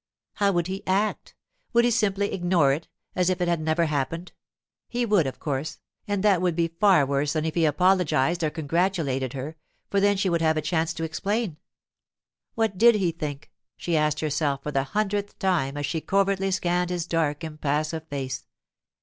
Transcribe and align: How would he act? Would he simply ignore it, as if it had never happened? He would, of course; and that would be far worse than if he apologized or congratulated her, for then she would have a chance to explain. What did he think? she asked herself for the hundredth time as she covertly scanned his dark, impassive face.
How 0.33 0.51
would 0.53 0.65
he 0.65 0.81
act? 0.87 1.35
Would 1.73 1.85
he 1.85 1.91
simply 1.91 2.33
ignore 2.33 2.73
it, 2.73 2.87
as 3.15 3.29
if 3.29 3.39
it 3.39 3.47
had 3.47 3.61
never 3.61 3.85
happened? 3.85 4.31
He 4.87 5.05
would, 5.05 5.27
of 5.27 5.37
course; 5.37 5.79
and 6.07 6.23
that 6.23 6.41
would 6.41 6.55
be 6.55 6.69
far 6.69 7.05
worse 7.05 7.33
than 7.33 7.45
if 7.45 7.53
he 7.53 7.65
apologized 7.65 8.43
or 8.43 8.49
congratulated 8.49 9.33
her, 9.33 9.57
for 9.91 9.99
then 9.99 10.17
she 10.17 10.27
would 10.27 10.41
have 10.41 10.57
a 10.57 10.59
chance 10.63 10.91
to 10.95 11.03
explain. 11.03 11.57
What 12.55 12.79
did 12.79 12.95
he 12.95 13.11
think? 13.11 13.51
she 13.77 13.95
asked 13.95 14.21
herself 14.21 14.63
for 14.63 14.71
the 14.71 14.85
hundredth 14.85 15.37
time 15.37 15.77
as 15.77 15.85
she 15.85 16.01
covertly 16.01 16.49
scanned 16.49 16.89
his 16.89 17.05
dark, 17.05 17.43
impassive 17.43 18.07
face. 18.07 18.47